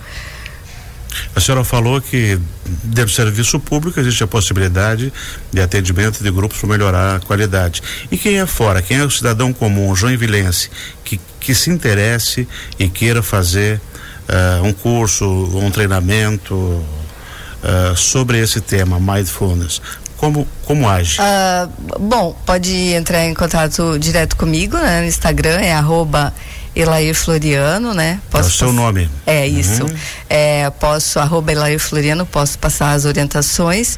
A 1.35 1.39
senhora 1.39 1.63
falou 1.63 2.01
que 2.01 2.39
dentro 2.83 3.11
do 3.11 3.15
serviço 3.15 3.59
público 3.59 3.99
existe 3.99 4.23
a 4.23 4.27
possibilidade 4.27 5.11
de 5.51 5.61
atendimento 5.61 6.23
de 6.23 6.31
grupos 6.31 6.59
para 6.59 6.69
melhorar 6.69 7.15
a 7.15 7.19
qualidade. 7.19 7.81
E 8.11 8.17
quem 8.17 8.39
é 8.39 8.45
fora, 8.45 8.81
quem 8.81 8.97
é 8.97 9.03
o 9.03 9.11
cidadão 9.11 9.51
comum, 9.53 9.95
joinvilense, 9.95 10.69
que, 11.03 11.19
que 11.39 11.53
se 11.53 11.69
interesse 11.69 12.47
e 12.79 12.89
queira 12.89 13.21
fazer 13.21 13.81
uh, 14.29 14.63
um 14.63 14.73
curso, 14.73 15.25
um 15.25 15.69
treinamento 15.71 16.55
uh, 16.55 17.95
sobre 17.95 18.39
esse 18.39 18.61
tema, 18.61 18.99
mindfulness, 18.99 19.81
como, 20.17 20.47
como 20.65 20.87
age? 20.87 21.19
Uh, 21.19 21.99
bom, 21.99 22.33
pode 22.45 22.73
entrar 22.93 23.25
em 23.25 23.33
contato 23.33 23.99
direto 23.99 24.37
comigo, 24.37 24.77
né? 24.77 25.01
No 25.01 25.07
Instagram 25.07 25.59
é 25.59 25.73
arroba 25.73 26.33
Elair 26.75 27.13
Floriano, 27.13 27.93
né? 27.93 28.19
Posso 28.29 28.47
é 28.47 28.47
o 28.47 28.51
seu 28.51 28.73
nome. 28.73 29.09
É 29.25 29.47
isso. 29.47 29.83
Uhum. 29.83 29.95
É, 30.29 30.69
posso, 30.71 31.19
arroba 31.19 31.51
Elair 31.51 31.79
Floriano, 31.79 32.25
posso 32.25 32.57
passar 32.57 32.91
as 32.93 33.05
orientações. 33.05 33.97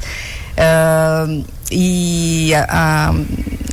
Uh, 0.58 1.46
e 1.72 2.54
a, 2.54 2.68
a, 2.70 3.14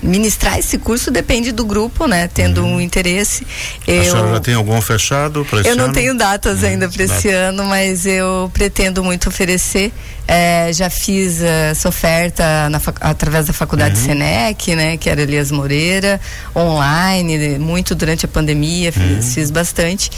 ministrar 0.02 0.58
esse 0.58 0.78
curso 0.78 1.10
depende 1.10 1.52
do 1.52 1.64
grupo, 1.64 2.06
né? 2.06 2.28
Tendo 2.28 2.62
uhum. 2.62 2.76
um 2.76 2.80
interesse. 2.80 3.46
Eu, 3.86 4.00
a 4.00 4.04
senhora 4.04 4.34
já 4.34 4.40
tem 4.40 4.54
algum 4.54 4.80
fechado 4.80 5.44
para 5.44 5.60
esse 5.60 5.68
Eu 5.68 5.76
não 5.76 5.84
ano? 5.84 5.94
tenho 5.94 6.16
datas 6.16 6.62
uhum. 6.62 6.68
ainda 6.68 6.88
para 6.88 7.04
esse 7.04 7.28
ano, 7.28 7.64
mas 7.64 8.04
eu 8.04 8.50
pretendo 8.52 9.04
muito 9.04 9.28
oferecer. 9.28 9.92
É, 10.26 10.72
já 10.72 10.88
fiz 10.88 11.40
essa 11.42 11.88
oferta 11.88 12.68
na, 12.68 12.80
através 13.00 13.46
da 13.46 13.52
faculdade 13.52 13.98
uhum. 13.98 14.06
Senec, 14.06 14.74
né? 14.74 14.96
Que 14.96 15.08
era 15.08 15.22
Elias 15.22 15.50
Moreira, 15.50 16.20
online, 16.54 17.58
muito 17.58 17.94
durante 17.94 18.24
a 18.24 18.28
pandemia, 18.28 18.92
fiz, 18.92 19.02
uhum. 19.02 19.32
fiz 19.32 19.50
bastante. 19.50 20.10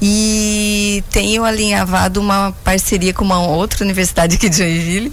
E 0.00 1.02
tenho 1.10 1.44
alinhavado 1.44 2.20
uma 2.20 2.52
parceria 2.62 3.12
com 3.12 3.24
uma 3.24 3.40
outra 3.40 3.84
universidade 3.84 4.36
aqui 4.36 4.48
de 4.48 4.58
Joinville 4.58 5.12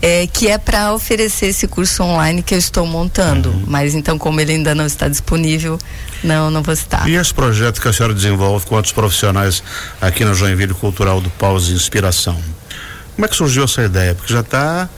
é, 0.00 0.26
que 0.26 0.48
é 0.48 0.58
para 0.58 0.92
oferecer 0.92 1.46
esse 1.46 1.66
curso 1.66 2.02
online 2.02 2.42
que 2.42 2.54
eu 2.54 2.58
estou 2.58 2.86
montando. 2.86 3.50
Uhum. 3.50 3.64
Mas 3.66 3.94
então, 3.94 4.18
como 4.18 4.40
ele 4.40 4.52
ainda 4.52 4.74
não 4.74 4.86
está 4.86 5.08
disponível, 5.08 5.78
não, 6.22 6.50
não 6.50 6.62
vou 6.62 6.74
estar. 6.74 7.08
E 7.08 7.14
esse 7.14 7.32
projeto 7.32 7.80
que 7.80 7.88
a 7.88 7.92
senhora 7.92 8.14
desenvolve 8.14 8.66
com 8.66 8.74
outros 8.74 8.92
profissionais 8.92 9.62
aqui 10.00 10.24
na 10.24 10.34
Joinville 10.34 10.74
Cultural 10.74 11.20
do 11.20 11.30
Pause 11.30 11.72
Inspiração? 11.72 12.38
Como 13.14 13.26
é 13.26 13.28
que 13.28 13.36
surgiu 13.36 13.64
essa 13.64 13.82
ideia? 13.82 14.14
Porque 14.14 14.32
já 14.32 14.40
está 14.40 14.88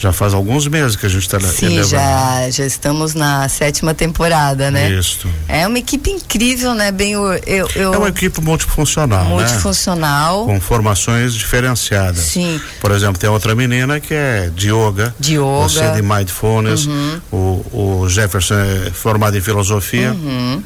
já 0.00 0.14
faz 0.14 0.32
alguns 0.32 0.66
meses 0.66 0.96
que 0.96 1.04
a 1.04 1.08
gente 1.10 1.20
está 1.20 1.38
Sim, 1.38 1.84
já, 1.84 2.48
já 2.48 2.64
estamos 2.64 3.12
na 3.12 3.46
sétima 3.50 3.92
temporada, 3.92 4.70
né? 4.70 4.90
Isso. 4.90 5.28
É 5.46 5.66
uma 5.66 5.78
equipe 5.78 6.10
incrível, 6.10 6.74
né? 6.74 6.90
Bem, 6.90 7.12
eu, 7.12 7.34
eu. 7.44 7.92
É 7.92 7.98
uma 7.98 8.08
equipe 8.08 8.40
multifuncional, 8.40 9.24
né? 9.24 9.28
Multifuncional. 9.28 10.46
Né? 10.46 10.54
Com 10.54 10.60
formações 10.60 11.34
diferenciadas. 11.34 12.24
Sim. 12.24 12.58
Por 12.80 12.92
exemplo, 12.92 13.18
tem 13.18 13.28
outra 13.28 13.54
menina 13.54 14.00
que 14.00 14.14
é 14.14 14.50
de 14.54 14.68
yoga. 14.72 15.14
De 15.20 15.34
yoga. 15.34 15.68
Você 15.68 15.80
é 15.80 15.90
de 15.92 16.00
mindfulness. 16.00 16.86
Uhum. 16.86 17.20
O, 17.30 18.02
o 18.02 18.08
Jefferson 18.08 18.54
é 18.54 18.90
formado 18.92 19.36
em 19.36 19.40
filosofia. 19.42 20.12
Uhum. 20.12 20.62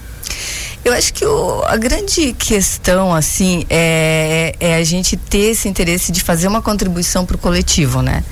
Eu 0.84 0.92
acho 0.92 1.12
que 1.12 1.24
o, 1.24 1.64
a 1.64 1.76
grande 1.76 2.32
questão, 2.34 3.12
assim, 3.12 3.66
é, 3.68 4.54
é 4.60 4.76
a 4.76 4.84
gente 4.84 5.16
ter 5.16 5.50
esse 5.50 5.68
interesse 5.68 6.12
de 6.12 6.20
fazer 6.20 6.46
uma 6.46 6.62
contribuição 6.62 7.26
para 7.26 7.34
o 7.34 7.38
coletivo, 7.38 8.00
né? 8.00 8.22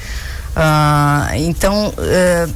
Ah, 0.54 1.30
então, 1.34 1.88
uh, 1.88 2.52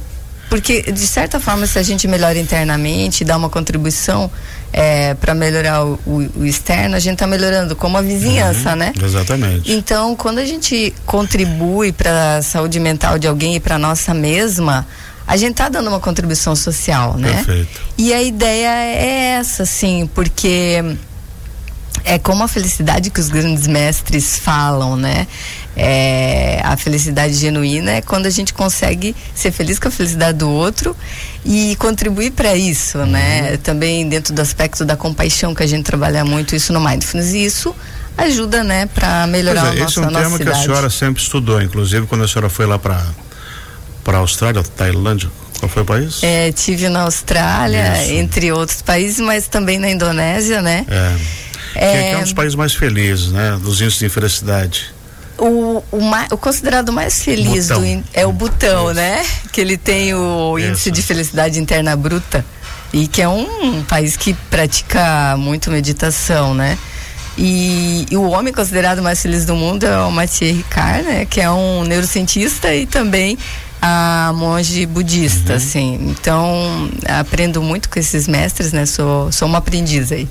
porque 0.49 0.81
de 0.83 1.07
certa 1.07 1.39
forma, 1.39 1.67
se 1.67 1.77
a 1.77 1.83
gente 1.83 2.07
melhora 2.07 2.37
internamente, 2.39 3.25
dá 3.25 3.35
uma 3.35 3.49
contribuição 3.49 4.31
é, 4.71 5.13
para 5.13 5.33
melhorar 5.33 5.85
o, 5.85 5.99
o, 6.05 6.29
o, 6.37 6.45
externo, 6.45 6.95
a 6.95 6.99
gente 6.99 7.13
está 7.13 7.27
melhorando 7.27 7.75
como 7.75 7.97
a 7.97 8.01
vizinhança, 8.01 8.71
uhum, 8.71 8.75
né? 8.75 8.93
Exatamente. 9.01 9.71
Então, 9.71 10.15
quando 10.15 10.39
a 10.39 10.45
gente 10.45 10.93
contribui 11.05 11.91
para 11.91 12.37
a 12.37 12.41
saúde 12.41 12.79
mental 12.79 13.19
de 13.19 13.27
alguém 13.27 13.55
e 13.55 13.59
para 13.59 13.77
nossa 13.77 14.13
mesma, 14.13 14.87
a 15.25 15.35
gente 15.35 15.51
está 15.51 15.67
dando 15.67 15.87
uma 15.87 15.99
contribuição 15.99 16.55
social, 16.55 17.17
né? 17.17 17.43
Perfeito. 17.43 17.81
E 17.97 18.13
a 18.13 18.21
ideia 18.21 18.69
é 18.69 19.37
essa, 19.39 19.63
assim, 19.63 20.09
porque 20.13 20.81
é 22.07 22.17
como 22.17 22.43
a 22.43 22.47
felicidade 22.47 23.09
que 23.09 23.19
os 23.19 23.29
grandes 23.29 23.67
mestres 23.67 24.37
falam, 24.39 24.95
né? 24.95 25.27
É, 25.75 26.59
a 26.63 26.75
felicidade 26.75 27.33
genuína 27.33 27.91
é 27.91 28.01
quando 28.01 28.25
a 28.25 28.29
gente 28.29 28.53
consegue 28.53 29.15
ser 29.35 29.51
feliz 29.51 29.77
com 29.77 29.89
a 29.89 29.91
felicidade 29.91 30.39
do 30.39 30.49
outro 30.49 30.95
e 31.45 31.75
contribuir 31.75 32.31
para 32.31 32.55
isso, 32.55 32.97
né? 32.99 33.05
uhum. 33.05 33.11
né? 33.11 33.57
Também 33.57 34.07
dentro 34.07 34.33
do 34.33 34.41
aspecto 34.41 34.83
da 34.83 34.95
compaixão 34.95 35.53
que 35.53 35.61
a 35.61 35.67
gente 35.67 35.83
trabalha 35.83 36.25
muito 36.25 36.55
isso 36.55 36.73
no 36.73 36.79
mindfulness 36.79 37.33
e 37.33 37.45
isso 37.45 37.75
ajuda, 38.17 38.63
né, 38.63 38.87
para 38.87 39.27
melhorar 39.27 39.67
é, 39.67 39.69
a 39.69 39.83
nossa, 39.83 39.83
esse 39.83 39.99
é 39.99 40.01
um 40.01 40.11
tema 40.11 40.39
que 40.39 40.49
a 40.49 40.55
senhora 40.55 40.89
sempre 40.89 41.21
estudou, 41.21 41.61
inclusive 41.61 42.07
quando 42.07 42.23
a 42.23 42.27
senhora 42.27 42.49
foi 42.49 42.65
lá 42.65 42.79
para 42.79 43.05
para 44.03 44.17
a 44.17 44.21
Austrália, 44.21 44.63
Tailândia, 44.63 45.29
qual 45.59 45.69
foi 45.69 45.81
o 45.81 45.85
país? 45.85 46.23
É, 46.23 46.51
tive 46.53 46.87
na 46.87 47.01
Austrália, 47.01 48.01
Isso. 48.01 48.13
entre 48.13 48.51
outros 48.53 48.81
países, 48.81 49.19
mas 49.19 49.47
também 49.47 49.77
na 49.77 49.89
Indonésia, 49.89 50.61
né? 50.61 50.85
É. 50.87 51.15
É, 51.77 52.09
que 52.09 52.15
é 52.15 52.17
um 52.17 52.23
dos 52.23 52.33
países 52.33 52.55
mais 52.55 52.73
felizes, 52.73 53.31
né? 53.31 53.57
Dos 53.61 53.81
índices 53.81 53.99
de 53.99 54.05
infelicidade. 54.05 54.93
O, 55.37 55.83
o, 55.91 56.01
mais, 56.01 56.31
o, 56.31 56.37
considerado 56.37 56.91
mais 56.91 57.23
feliz 57.23 57.67
do, 57.67 57.79
é 58.13 58.25
o 58.25 58.31
Butão, 58.31 58.85
Isso. 58.85 58.95
né? 58.95 59.23
Que 59.51 59.61
ele 59.61 59.77
tem 59.77 60.13
o 60.13 60.57
Isso. 60.57 60.69
índice 60.69 60.91
de 60.91 61.01
felicidade 61.03 61.59
interna 61.59 61.95
bruta 61.95 62.43
e 62.91 63.07
que 63.07 63.21
é 63.21 63.29
um, 63.29 63.47
um 63.63 63.83
país 63.83 64.17
que 64.17 64.33
pratica 64.49 65.35
muito 65.37 65.69
meditação, 65.69 66.53
né? 66.53 66.77
E, 67.37 68.07
e, 68.09 68.17
o 68.17 68.29
homem 68.31 68.51
considerado 68.51 69.03
mais 69.03 69.21
feliz 69.21 69.45
do 69.45 69.55
mundo 69.55 69.85
é 69.85 69.99
o 69.99 70.11
Mathieu 70.11 70.55
Ricard, 70.55 71.03
né? 71.03 71.25
Que 71.25 71.39
é 71.39 71.51
um 71.51 71.83
neurocientista 71.83 72.73
e 72.73 72.87
também 72.87 73.37
a 73.79 74.33
monge 74.35 74.87
budista, 74.87 75.51
uhum. 75.51 75.57
assim. 75.57 75.99
Então, 76.09 76.89
aprendo 77.07 77.61
muito 77.61 77.89
com 77.89 77.99
esses 77.99 78.27
mestres, 78.27 78.73
né? 78.73 78.87
Sou, 78.87 79.31
sou 79.31 79.47
uma 79.47 79.59
aprendiz 79.59 80.11
aí. 80.11 80.27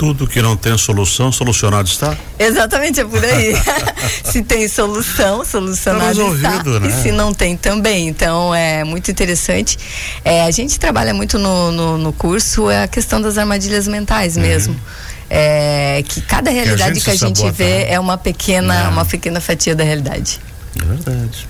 Tudo 0.00 0.26
que 0.26 0.40
não 0.40 0.56
tem 0.56 0.78
solução, 0.78 1.30
solucionado 1.30 1.86
está? 1.86 2.16
Exatamente, 2.38 3.00
é 3.00 3.04
por 3.04 3.22
aí. 3.22 3.52
se 4.24 4.40
tem 4.40 4.66
solução, 4.66 5.44
solucionado 5.44 6.16
tá 6.40 6.56
está. 6.56 6.80
Né? 6.80 6.88
E 6.88 7.02
se 7.02 7.12
não 7.12 7.34
tem 7.34 7.54
também. 7.54 8.08
Então, 8.08 8.54
é 8.54 8.82
muito 8.82 9.10
interessante. 9.10 9.78
É, 10.24 10.46
a 10.46 10.50
gente 10.50 10.80
trabalha 10.80 11.12
muito 11.12 11.38
no, 11.38 11.70
no, 11.70 11.98
no 11.98 12.12
curso 12.14 12.70
é 12.70 12.84
a 12.84 12.88
questão 12.88 13.20
das 13.20 13.36
armadilhas 13.36 13.86
mentais 13.86 14.36
uhum. 14.36 14.42
mesmo. 14.42 14.80
É, 15.28 16.02
que 16.08 16.22
cada 16.22 16.50
realidade 16.50 16.98
que 16.98 17.10
a 17.10 17.12
gente, 17.12 17.38
que 17.38 17.42
a 17.42 17.44
gente 17.44 17.54
vê 17.54 17.84
né? 17.84 17.92
é 17.92 18.00
uma 18.00 18.16
pequena, 18.16 18.74
é. 18.74 18.88
uma 18.88 19.04
pequena 19.04 19.38
fatia 19.38 19.76
da 19.76 19.84
realidade. 19.84 20.40
É 20.80 20.82
verdade. 20.82 21.46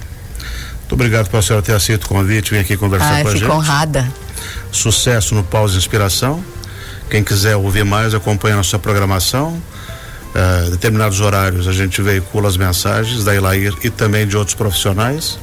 Muito 0.81 0.93
obrigado 0.95 1.31
por 1.31 1.37
a 1.37 1.43
senhora 1.43 1.65
ter 1.65 1.75
aceito 1.75 2.03
o 2.03 2.09
convite, 2.09 2.51
vir 2.51 2.59
aqui 2.59 2.77
conversar 2.77 3.21
ah, 3.21 3.23
com 3.23 3.29
a 3.29 3.31
gente. 3.31 3.43
Fico 3.43 3.55
honrada. 3.55 4.13
Sucesso 4.73 5.37
no 5.37 5.45
Pause 5.45 5.79
Inspiração. 5.79 6.45
Quem 7.11 7.25
quiser 7.25 7.57
ouvir 7.57 7.85
mais, 7.85 8.15
acompanha 8.15 8.55
a 8.55 8.59
nossa 8.59 8.79
programação. 8.79 9.61
Uh, 10.31 10.71
determinados 10.71 11.21
horários 11.21 11.67
a 11.67 11.73
gente 11.73 12.01
veicula 12.01 12.49
as 12.49 12.57
mensagens 12.57 13.25
da 13.25 13.35
Ilair 13.35 13.75
e 13.83 13.91
também 13.91 14.27
de 14.27 14.37
outros 14.37 14.55
profissionais. 14.55 15.39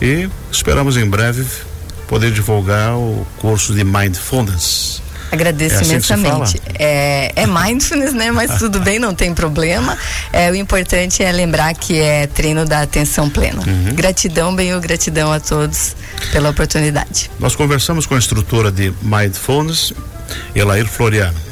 E 0.00 0.28
esperamos 0.50 0.96
em 0.96 1.04
breve 1.04 1.44
poder 2.06 2.30
divulgar 2.30 2.96
o 2.96 3.26
curso 3.38 3.74
de 3.74 3.82
Mindfulness. 3.82 5.02
Agradeço 5.32 5.74
é 5.74 5.78
assim 5.78 5.90
imensamente. 5.90 6.62
É, 6.78 7.32
é 7.34 7.46
mindfulness, 7.46 8.14
né? 8.14 8.30
Mas 8.30 8.58
tudo 8.60 8.80
bem, 8.80 8.98
não 8.98 9.14
tem 9.14 9.34
problema. 9.34 9.98
É, 10.32 10.50
o 10.50 10.54
importante 10.54 11.22
é 11.22 11.32
lembrar 11.32 11.74
que 11.74 11.98
é 11.98 12.26
treino 12.26 12.64
da 12.64 12.82
atenção 12.82 13.28
plena. 13.28 13.62
Uhum. 13.66 13.94
Gratidão, 13.94 14.54
bem, 14.54 14.78
gratidão 14.80 15.32
a 15.32 15.40
todos 15.40 15.96
pela 16.30 16.50
oportunidade. 16.50 17.30
Nós 17.38 17.56
conversamos 17.56 18.06
com 18.06 18.14
a 18.14 18.18
instrutora 18.18 18.70
de 18.70 18.92
Mindfulness, 19.02 19.92
Elair 20.54 20.86
Floriano. 20.86 21.45